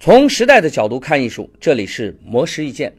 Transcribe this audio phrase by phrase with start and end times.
[0.00, 2.94] 从时代的角度看艺术，这里是魔石意见。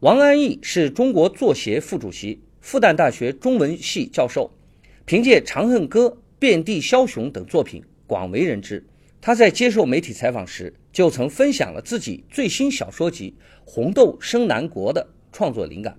[0.00, 4.50] 王安忆是中国作协副主席，复旦大学中文系教授，
[5.04, 6.06] 凭借《长恨歌》
[6.40, 8.84] 《遍地枭雄》等作品广为人知。
[9.20, 15.96] 他在接受媒体采访时，就曾分享了自己最新小说集《红豆生南国》的创作灵感。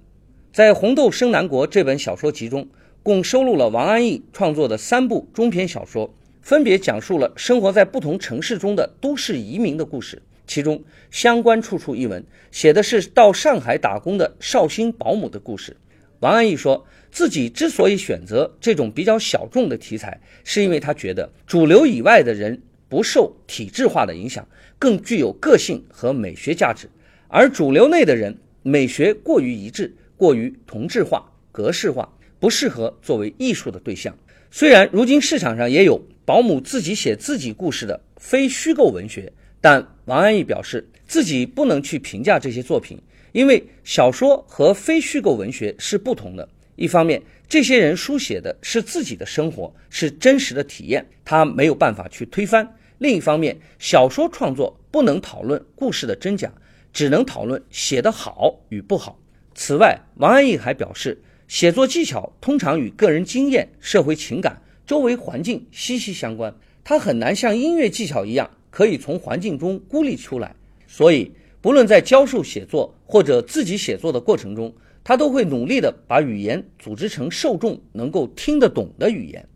[0.52, 2.68] 在《红豆生南国》这本小说集中，
[3.02, 10.21] 共收录了王安忆创作的三部中篇小说，分别讲述了生活在不同城市中的都市移民的故事。
[10.47, 10.77] 其中
[11.11, 15.77] 《相关处处》一文写的是到上海打工的绍兴保姆的故事。
[16.20, 24.47] 王安忆说自己之所以选择这种比较小众的题材，是因为他觉得主流以外的人不受体制化的影响，
[24.77, 26.88] 更具有个性和美学价值；
[27.27, 32.08] 而主流内的人美学过于一致，过于同质化、格式化，
[32.39, 34.16] 不适合作为艺术的对象。
[34.52, 39.31] 虽然如今市场上也有保姆自己写自己故事的非虚构文学。
[39.61, 42.99] 但王安忆表示，自己不能去评价这些作品，
[43.31, 46.49] 因为小说和非虚构文学是不同的。
[46.75, 52.66] 一方面，这些人书写的是自己的生活，是真实的体验，他没有办法去推翻；
[52.97, 56.52] 另一方面，小说创作不能讨论故事的真假，
[56.91, 59.19] 只能讨论写得好与不好。
[59.53, 68.49] 此外，王安忆还表示，写作技巧通常与个人经验、社会情感、周围环境息息相关，他很难像音乐技巧一样。
[68.72, 70.55] 可以从环境中孤立出来，
[70.88, 79.47] 所以不论在教授写作或者自己写作的过程中，他都会努力的把语言组织成受众能够听得懂的语言。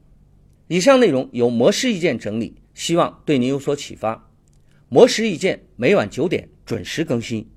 [0.68, 4.30] 以上内容由模式意见整理，希望对您有所启发。
[4.90, 7.48] 模式意见每晚九点准时更新。